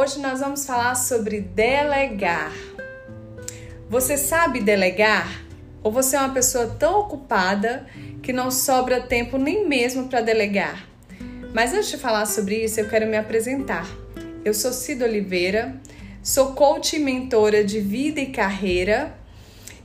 Hoje 0.00 0.18
nós 0.18 0.40
vamos 0.40 0.64
falar 0.64 0.94
sobre 0.94 1.42
delegar. 1.42 2.54
Você 3.90 4.16
sabe 4.16 4.62
delegar? 4.62 5.44
Ou 5.82 5.92
você 5.92 6.16
é 6.16 6.20
uma 6.20 6.32
pessoa 6.32 6.68
tão 6.68 7.00
ocupada 7.00 7.86
que 8.22 8.32
não 8.32 8.50
sobra 8.50 9.02
tempo 9.02 9.36
nem 9.36 9.68
mesmo 9.68 10.08
para 10.08 10.22
delegar? 10.22 10.88
Mas 11.52 11.74
antes 11.74 11.90
de 11.90 11.98
falar 11.98 12.24
sobre 12.24 12.64
isso, 12.64 12.80
eu 12.80 12.88
quero 12.88 13.06
me 13.06 13.18
apresentar. 13.18 13.86
Eu 14.42 14.54
sou 14.54 14.72
Cida 14.72 15.04
Oliveira, 15.04 15.78
sou 16.22 16.54
coach 16.54 16.96
e 16.96 16.98
mentora 16.98 17.62
de 17.62 17.78
vida 17.78 18.22
e 18.22 18.32
carreira, 18.32 19.14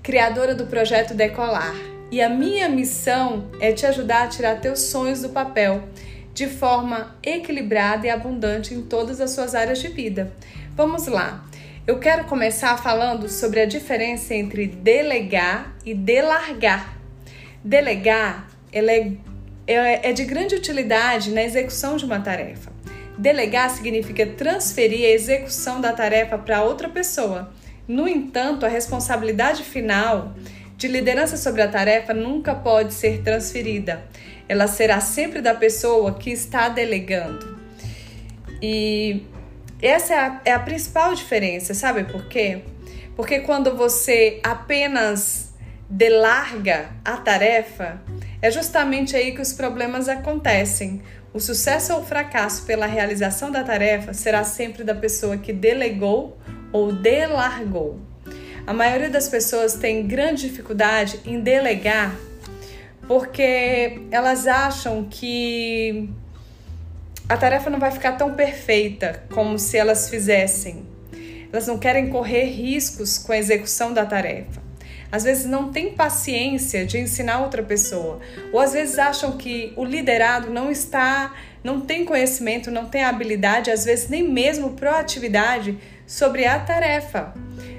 criadora 0.02 0.56
do 0.56 0.66
projeto 0.66 1.14
Decolar. 1.14 1.76
E 2.10 2.22
a 2.22 2.30
minha 2.30 2.70
missão 2.70 3.50
é 3.60 3.74
te 3.74 3.86
ajudar 3.86 4.24
a 4.24 4.28
tirar 4.30 4.62
teus 4.62 4.80
sonhos 4.80 5.22
do 5.22 5.28
papel 5.28 5.84
de 6.36 6.48
forma 6.48 7.16
equilibrada 7.24 8.06
e 8.06 8.10
abundante 8.10 8.74
em 8.74 8.82
todas 8.82 9.22
as 9.22 9.32
suas 9.32 9.56
áreas 9.56 9.80
de 9.80 9.88
vida. 9.88 10.34
Vamos 10.76 11.08
lá. 11.08 11.46
Eu 11.88 11.98
quero 11.98 12.26
começar 12.26 12.78
falando 12.78 13.30
sobre 13.30 13.62
a 13.62 13.66
diferença 13.66 14.36
entre 14.36 14.68
delegar 14.68 15.74
e 15.86 15.94
delargar. 15.94 16.98
Delegar 17.64 18.50
é, 18.74 18.80
é, 19.66 20.10
é 20.10 20.12
de 20.12 20.26
grande 20.26 20.56
utilidade 20.56 21.32
na 21.32 21.42
execução 21.42 21.96
de 21.96 22.04
uma 22.04 22.20
tarefa. 22.20 22.70
Delegar 23.18 23.70
significa 23.70 24.26
transferir 24.26 25.06
a 25.06 25.14
execução 25.14 25.80
da 25.80 25.94
tarefa 25.94 26.38
para 26.38 26.64
outra 26.64 26.90
pessoa. 26.90 27.54
No 27.88 28.10
entanto, 28.10 28.66
a 28.66 28.70
responsabilidade 28.70 29.64
final 29.64 30.36
de 30.78 30.88
liderança 30.88 31.38
sobre 31.38 31.62
a 31.62 31.68
tarefa 31.68 32.14
nunca 32.14 32.54
pode 32.54 32.94
ser 32.94 33.22
transferida 33.22 34.04
ela 34.48 34.68
será 34.68 35.00
sempre 35.00 35.42
da 35.42 35.56
pessoa 35.56 36.14
que 36.14 36.32
está 36.32 36.70
delegando. 36.70 37.58
E 38.62 39.24
essa 39.82 40.14
é 40.14 40.18
a, 40.18 40.42
é 40.46 40.52
a 40.54 40.60
principal 40.60 41.14
diferença, 41.14 41.74
sabe 41.74 42.04
por 42.06 42.28
quê? 42.28 42.62
Porque 43.16 43.40
quando 43.40 43.76
você 43.76 44.40
apenas 44.44 45.54
delarga 45.90 46.90
a 47.04 47.18
tarefa, 47.18 48.02
é 48.42 48.50
justamente 48.50 49.16
aí 49.16 49.34
que 49.34 49.42
os 49.42 49.54
problemas 49.54 50.10
acontecem. 50.10 51.02
O 51.34 51.40
sucesso 51.40 51.94
ou 51.94 52.02
o 52.02 52.06
fracasso 52.06 52.66
pela 52.66 52.86
realização 52.86 53.52
da 53.52 53.64
tarefa 53.64 54.14
será 54.14 54.44
sempre 54.44 54.84
da 54.84 54.96
pessoa 54.96 55.38
que 55.38 55.52
delegou 55.52 56.38
ou 56.72 56.92
delargou. 56.92 58.00
A 58.68 58.74
maioria 58.74 59.10
das 59.10 59.30
pessoas 59.30 59.76
tem 59.76 60.08
grande 60.08 60.50
dificuldade 60.50 61.20
em 61.24 61.40
delegar 61.40 62.16
porque 63.08 64.02
elas 64.10 64.48
acham 64.48 65.08
que 65.08 66.10
a 67.30 67.38
tarefa 67.38 67.70
não 67.70 67.80
vai 67.80 67.92
ficar 67.92 68.14
tão 68.14 68.34
perfeita 68.34 69.24
como 69.32 69.60
se 69.60 69.78
elas 69.78 70.10
fizessem. 70.10 70.84
Elas 71.52 71.68
não 71.68 71.78
querem 71.78 72.10
correr 72.10 72.46
riscos 72.46 73.20
com 73.20 73.32
a 73.32 73.38
execução 73.38 73.94
da 73.94 74.04
tarefa. 74.04 74.64
Às 75.12 75.24
vezes 75.24 75.46
não 75.46 75.72
tem 75.72 75.94
paciência 75.94 76.86
de 76.86 76.98
ensinar 76.98 77.42
outra 77.42 77.62
pessoa, 77.62 78.20
ou 78.52 78.60
às 78.60 78.74
vezes 78.74 78.98
acham 78.98 79.38
que 79.38 79.72
o 79.78 79.86
liderado 79.86 80.50
não 80.50 80.72
está, 80.72 81.34
não 81.64 81.82
tem 81.82 82.04
conhecimento, 82.04 82.72
não 82.72 82.86
tem 82.86 83.04
habilidade, 83.04 83.70
às 83.70 83.86
vezes 83.86 84.10
nem 84.10 84.28
mesmo 84.28 84.72
proatividade 84.72 85.78
sobre 86.06 86.46
a 86.46 86.60
tarefa. 86.60 87.34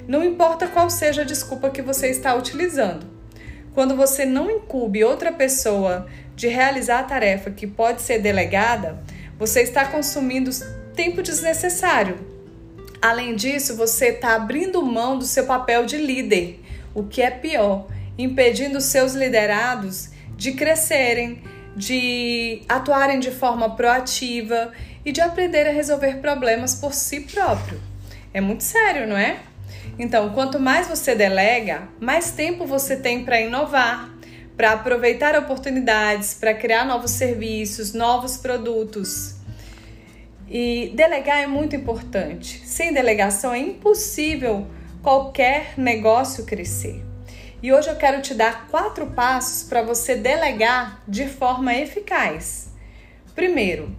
Não 0.06 0.22
importa 0.22 0.68
qual 0.68 0.88
seja 0.88 1.22
a 1.22 1.24
desculpa 1.24 1.70
que 1.70 1.82
você 1.82 2.08
está 2.08 2.34
utilizando. 2.34 3.06
Quando 3.74 3.96
você 3.96 4.24
não 4.24 4.50
incube 4.50 5.04
outra 5.04 5.32
pessoa 5.32 6.06
de 6.34 6.48
realizar 6.48 7.00
a 7.00 7.04
tarefa 7.04 7.50
que 7.50 7.66
pode 7.66 8.02
ser 8.02 8.20
delegada, 8.20 9.02
você 9.38 9.62
está 9.62 9.84
consumindo 9.86 10.50
tempo 10.94 11.22
desnecessário. 11.22 12.18
Além 13.02 13.34
disso, 13.34 13.76
você 13.76 14.08
está 14.08 14.34
abrindo 14.34 14.82
mão 14.82 15.18
do 15.18 15.24
seu 15.24 15.44
papel 15.44 15.84
de 15.84 15.96
líder, 15.98 16.60
o 16.94 17.02
que 17.02 17.20
é 17.20 17.30
pior, 17.30 17.86
impedindo 18.16 18.80
seus 18.80 19.12
liderados 19.12 20.10
de 20.36 20.52
crescerem, 20.52 21.42
de 21.76 22.62
atuarem 22.68 23.20
de 23.20 23.30
forma 23.30 23.76
proativa 23.76 24.72
e 25.04 25.12
de 25.12 25.20
aprender 25.20 25.68
a 25.68 25.72
resolver 25.72 26.16
problemas 26.16 26.74
por 26.74 26.94
si 26.94 27.20
próprio. 27.20 27.80
É 28.32 28.40
muito 28.40 28.64
sério, 28.64 29.06
não 29.06 29.16
é? 29.16 29.40
Então, 29.98 30.30
quanto 30.30 30.60
mais 30.60 30.86
você 30.86 31.14
delega, 31.14 31.88
mais 31.98 32.30
tempo 32.32 32.66
você 32.66 32.96
tem 32.96 33.24
para 33.24 33.40
inovar, 33.40 34.10
para 34.54 34.72
aproveitar 34.72 35.38
oportunidades, 35.38 36.34
para 36.34 36.52
criar 36.52 36.84
novos 36.84 37.12
serviços, 37.12 37.94
novos 37.94 38.36
produtos. 38.36 39.36
E 40.48 40.92
delegar 40.94 41.42
é 41.42 41.46
muito 41.46 41.74
importante. 41.74 42.60
Sem 42.66 42.92
delegação 42.92 43.54
é 43.54 43.58
impossível 43.58 44.66
qualquer 45.02 45.74
negócio 45.78 46.44
crescer. 46.44 47.02
E 47.62 47.72
hoje 47.72 47.88
eu 47.88 47.96
quero 47.96 48.20
te 48.20 48.34
dar 48.34 48.68
quatro 48.68 49.06
passos 49.08 49.66
para 49.66 49.80
você 49.80 50.14
delegar 50.14 51.02
de 51.08 51.26
forma 51.26 51.74
eficaz. 51.74 52.68
Primeiro, 53.34 53.96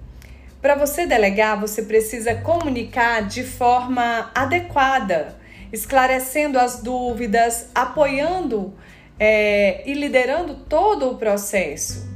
para 0.62 0.76
você 0.76 1.08
delegar, 1.08 1.60
você 1.60 1.82
precisa 1.82 2.36
comunicar 2.36 3.28
de 3.28 3.44
forma 3.44 4.32
adequada 4.34 5.37
esclarecendo 5.72 6.60
as 6.60 6.82
dúvidas, 6.82 7.70
apoiando 7.74 8.74
é, 9.20 9.84
e 9.86 9.94
liderando 9.94 10.56
todo 10.56 11.12
o 11.12 11.18
processo. 11.18 12.08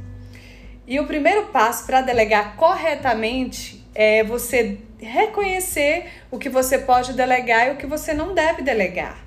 E 0.86 0.98
o 0.98 1.06
primeiro 1.06 1.46
passo 1.46 1.86
para 1.86 2.00
delegar 2.00 2.56
corretamente 2.56 3.84
é 3.94 4.24
você 4.24 4.78
reconhecer 4.98 6.06
o 6.30 6.38
que 6.38 6.48
você 6.48 6.78
pode 6.78 7.12
delegar 7.12 7.68
e 7.68 7.70
o 7.72 7.76
que 7.76 7.86
você 7.86 8.14
não 8.14 8.34
deve 8.34 8.62
delegar. 8.62 9.18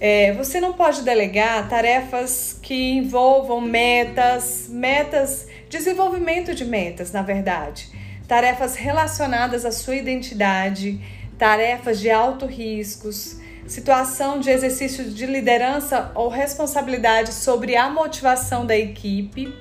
É, 0.00 0.32
você 0.32 0.60
não 0.60 0.72
pode 0.72 1.02
delegar 1.02 1.68
tarefas 1.68 2.58
que 2.60 2.74
envolvam 2.92 3.60
metas, 3.60 4.66
metas, 4.68 5.46
desenvolvimento 5.68 6.54
de 6.54 6.64
metas, 6.64 7.12
na 7.12 7.22
verdade, 7.22 7.88
tarefas 8.26 8.74
relacionadas 8.74 9.64
à 9.64 9.70
sua 9.70 9.94
identidade, 9.94 11.00
tarefas 11.42 11.98
de 11.98 12.08
alto 12.08 12.46
riscos, 12.46 13.36
situação 13.66 14.38
de 14.38 14.48
exercício 14.48 15.10
de 15.10 15.26
liderança 15.26 16.12
ou 16.14 16.28
responsabilidade 16.28 17.34
sobre 17.34 17.74
a 17.74 17.90
motivação 17.90 18.64
da 18.64 18.76
equipe 18.76 19.52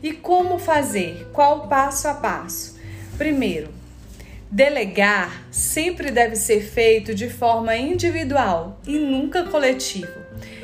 e 0.00 0.12
como 0.12 0.60
fazer, 0.60 1.28
qual 1.32 1.66
passo 1.66 2.06
a 2.06 2.14
passo. 2.14 2.78
Primeiro, 3.18 3.68
delegar 4.48 5.44
sempre 5.50 6.12
deve 6.12 6.36
ser 6.36 6.60
feito 6.60 7.12
de 7.12 7.28
forma 7.28 7.76
individual 7.76 8.78
e 8.86 8.96
nunca 8.96 9.42
coletivo. 9.42 10.12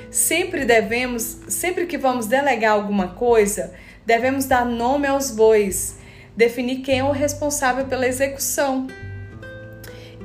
Sempre 0.08 0.64
devemos, 0.64 1.38
sempre 1.48 1.84
que 1.84 1.98
vamos 1.98 2.28
delegar 2.28 2.74
alguma 2.74 3.08
coisa, 3.08 3.74
devemos 4.06 4.44
dar 4.44 4.64
nome 4.64 5.08
aos 5.08 5.32
bois, 5.32 5.96
definir 6.36 6.82
quem 6.82 7.00
é 7.00 7.04
o 7.04 7.10
responsável 7.10 7.86
pela 7.86 8.06
execução 8.06 8.86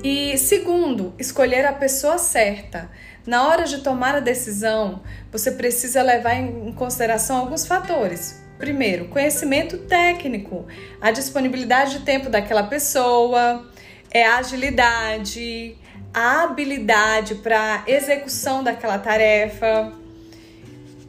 e 0.08 0.38
segundo, 0.38 1.16
escolher 1.18 1.66
a 1.66 1.74
pessoa 1.74 2.20
certa. 2.20 2.92
Na 3.26 3.48
hora 3.48 3.64
de 3.64 3.80
tomar 3.80 4.14
a 4.14 4.20
decisão, 4.20 5.02
você 5.32 5.50
precisa 5.50 6.04
levar 6.04 6.36
em 6.36 6.72
consideração 6.74 7.38
alguns 7.38 7.66
fatores. 7.66 8.40
Primeiro, 8.60 9.08
conhecimento 9.08 9.80
técnico, 9.80 10.68
a 11.02 11.10
disponibilidade 11.10 11.98
de 11.98 12.06
tempo 12.06 12.30
daquela 12.30 12.62
pessoa, 12.68 13.68
é 14.12 14.24
a 14.24 14.38
agilidade, 14.38 15.76
a 16.14 16.44
habilidade 16.44 17.34
para 17.34 17.84
execução 17.88 18.64
daquela 18.64 19.00
tarefa. 19.00 19.92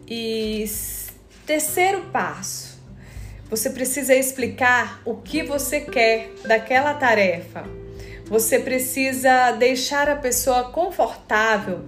E 0.08 0.64
terceiro 1.44 2.00
passo, 2.10 2.80
você 3.50 3.68
precisa 3.68 4.14
explicar 4.14 5.02
o 5.04 5.16
que 5.16 5.42
você 5.42 5.82
quer 5.82 6.30
daquela 6.46 6.94
tarefa. 6.94 7.85
Você 8.26 8.58
precisa 8.58 9.52
deixar 9.52 10.08
a 10.08 10.16
pessoa 10.16 10.64
confortável 10.64 11.84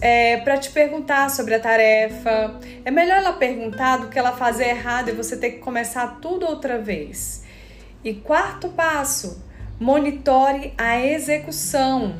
é, 0.00 0.36
para 0.38 0.56
te 0.56 0.70
perguntar 0.70 1.28
sobre 1.28 1.54
a 1.54 1.60
tarefa. 1.60 2.58
É 2.84 2.90
melhor 2.90 3.18
ela 3.18 3.32
perguntar 3.32 3.98
do 3.98 4.08
que 4.08 4.18
ela 4.18 4.32
fazer 4.32 4.68
errado 4.68 5.08
e 5.08 5.12
você 5.12 5.36
ter 5.36 5.52
que 5.52 5.58
começar 5.58 6.18
tudo 6.22 6.46
outra 6.46 6.78
vez. 6.78 7.44
E 8.04 8.14
quarto 8.14 8.68
passo, 8.68 9.44
monitore 9.78 10.72
a 10.78 11.00
execução. 11.00 12.14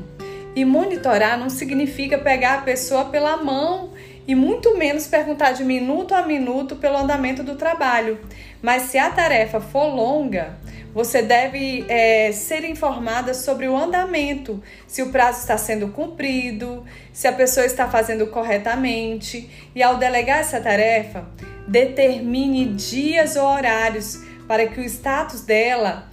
E 0.53 0.65
monitorar 0.65 1.39
não 1.39 1.49
significa 1.49 2.17
pegar 2.17 2.55
a 2.55 2.61
pessoa 2.63 3.05
pela 3.05 3.37
mão 3.37 3.91
e 4.27 4.35
muito 4.35 4.77
menos 4.77 5.07
perguntar 5.07 5.53
de 5.53 5.63
minuto 5.63 6.13
a 6.13 6.21
minuto 6.21 6.75
pelo 6.75 6.97
andamento 6.97 7.43
do 7.43 7.55
trabalho. 7.55 8.19
Mas 8.61 8.83
se 8.83 8.97
a 8.97 9.09
tarefa 9.09 9.61
for 9.61 9.85
longa, 9.85 10.57
você 10.93 11.21
deve 11.21 11.85
é, 11.87 12.31
ser 12.31 12.63
informada 12.63 13.33
sobre 13.33 13.67
o 13.67 13.77
andamento, 13.77 14.61
se 14.87 15.01
o 15.01 15.09
prazo 15.09 15.39
está 15.39 15.57
sendo 15.57 15.89
cumprido, 15.89 16.85
se 17.13 17.27
a 17.27 17.33
pessoa 17.33 17.65
está 17.65 17.89
fazendo 17.89 18.27
corretamente. 18.27 19.49
E 19.73 19.81
ao 19.81 19.97
delegar 19.97 20.39
essa 20.39 20.59
tarefa, 20.59 21.27
determine 21.67 22.65
dias 22.73 23.35
ou 23.35 23.45
horários 23.45 24.21
para 24.47 24.67
que 24.67 24.79
o 24.79 24.83
status 24.83 25.41
dela 25.41 26.11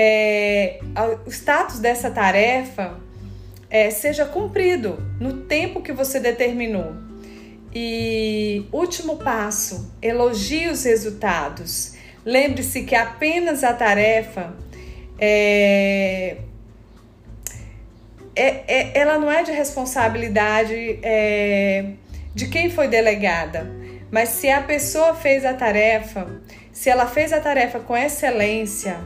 é, 0.00 0.78
o 1.26 1.30
status 1.30 1.80
dessa 1.80 2.08
tarefa 2.08 3.00
é, 3.68 3.90
seja 3.90 4.24
cumprido 4.24 4.96
no 5.18 5.38
tempo 5.38 5.82
que 5.82 5.92
você 5.92 6.20
determinou. 6.20 6.94
E 7.74 8.64
último 8.72 9.16
passo: 9.16 9.92
elogie 10.00 10.68
os 10.68 10.84
resultados. 10.84 11.97
Lembre-se 12.28 12.82
que 12.82 12.94
apenas 12.94 13.64
a 13.64 13.72
tarefa 13.72 14.52
é, 15.18 16.36
é, 18.36 18.46
é, 18.68 18.98
ela 18.98 19.18
não 19.18 19.32
é 19.32 19.42
de 19.42 19.50
responsabilidade 19.50 20.98
é, 21.02 21.86
de 22.34 22.48
quem 22.48 22.68
foi 22.68 22.86
delegada, 22.86 23.66
mas 24.10 24.28
se 24.28 24.50
a 24.50 24.60
pessoa 24.60 25.14
fez 25.14 25.42
a 25.46 25.54
tarefa, 25.54 26.30
se 26.70 26.90
ela 26.90 27.06
fez 27.06 27.32
a 27.32 27.40
tarefa 27.40 27.80
com 27.80 27.96
excelência, 27.96 29.00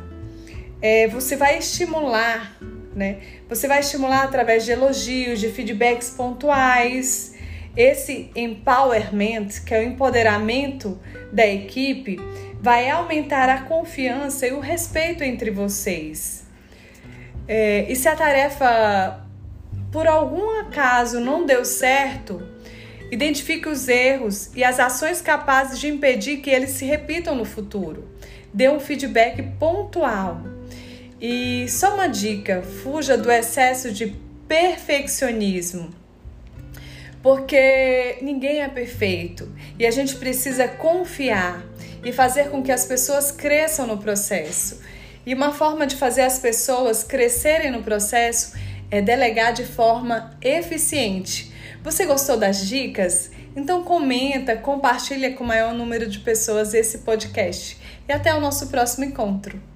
é, 0.80 1.06
você 1.06 1.36
vai 1.36 1.58
estimular, 1.58 2.56
né? 2.92 3.18
Você 3.48 3.68
vai 3.68 3.78
estimular 3.78 4.24
através 4.24 4.64
de 4.64 4.72
elogios, 4.72 5.38
de 5.38 5.48
feedbacks 5.48 6.10
pontuais. 6.10 7.36
Esse 7.76 8.32
empowerment, 8.34 9.46
que 9.64 9.72
é 9.72 9.78
o 9.78 9.84
empoderamento 9.84 11.00
da 11.32 11.46
equipe, 11.46 12.18
vai 12.62 12.88
aumentar 12.88 13.48
a 13.48 13.62
confiança 13.62 14.46
e 14.46 14.52
o 14.52 14.60
respeito 14.60 15.24
entre 15.24 15.50
vocês. 15.50 16.44
É, 17.48 17.90
e 17.90 17.96
se 17.96 18.06
a 18.06 18.14
tarefa 18.14 19.26
por 19.90 20.06
algum 20.06 20.60
acaso 20.60 21.18
não 21.18 21.44
deu 21.44 21.64
certo, 21.64 22.40
identifique 23.10 23.68
os 23.68 23.88
erros 23.88 24.48
e 24.54 24.62
as 24.62 24.78
ações 24.78 25.20
capazes 25.20 25.80
de 25.80 25.88
impedir 25.88 26.36
que 26.38 26.48
eles 26.48 26.70
se 26.70 26.84
repitam 26.84 27.34
no 27.34 27.44
futuro. 27.44 28.08
Dê 28.54 28.68
um 28.68 28.78
feedback 28.78 29.42
pontual. 29.58 30.40
E 31.20 31.68
só 31.68 31.94
uma 31.94 32.06
dica: 32.06 32.62
fuja 32.62 33.18
do 33.18 33.30
excesso 33.30 33.92
de 33.92 34.16
perfeccionismo. 34.46 35.90
Porque 37.22 38.18
ninguém 38.22 38.62
é 38.62 38.68
perfeito 38.68 39.52
e 39.78 39.86
a 39.86 39.90
gente 39.90 40.16
precisa 40.16 40.66
confiar 40.66 41.64
e 42.04 42.12
fazer 42.12 42.50
com 42.50 42.62
que 42.62 42.72
as 42.72 42.84
pessoas 42.84 43.30
cresçam 43.30 43.86
no 43.86 43.98
processo. 43.98 44.80
E 45.24 45.34
uma 45.34 45.52
forma 45.52 45.86
de 45.86 45.96
fazer 45.96 46.22
as 46.22 46.38
pessoas 46.38 47.04
crescerem 47.04 47.70
no 47.70 47.82
processo 47.82 48.54
é 48.90 49.00
delegar 49.00 49.52
de 49.52 49.64
forma 49.64 50.36
eficiente. 50.42 51.52
Você 51.82 52.04
gostou 52.04 52.36
das 52.36 52.66
dicas? 52.66 53.30
Então 53.54 53.82
comenta, 53.82 54.56
compartilha 54.56 55.32
com 55.34 55.44
o 55.44 55.46
maior 55.46 55.74
número 55.74 56.08
de 56.08 56.18
pessoas 56.20 56.74
esse 56.74 56.98
podcast. 56.98 57.78
E 58.08 58.12
até 58.12 58.34
o 58.34 58.40
nosso 58.40 58.68
próximo 58.68 59.04
encontro. 59.04 59.71